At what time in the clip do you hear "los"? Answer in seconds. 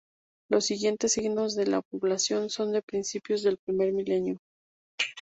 0.49-0.65